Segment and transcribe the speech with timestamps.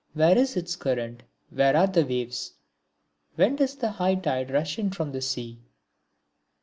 [0.15, 1.21] Where is its current,
[1.51, 2.53] where are the waves,
[3.35, 5.59] when does the high tide rush in from the sea?